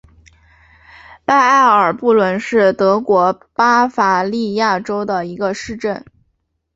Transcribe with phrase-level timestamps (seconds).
[1.25, 6.03] 拜埃尔布伦是德国巴伐利亚州的一个市镇。